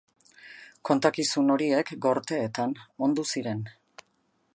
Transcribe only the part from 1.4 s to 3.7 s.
horiek gorteetan ondu ziren.